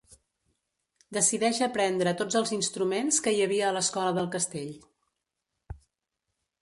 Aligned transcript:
Decideix 1.17 1.59
aprendre 1.65 2.13
tots 2.21 2.39
els 2.39 2.53
instruments 2.57 3.21
que 3.27 3.35
hi 3.35 3.45
havia 3.47 3.69
a 3.69 3.77
l'escola 3.77 4.17
del 4.19 4.33
Castell. 4.37 4.73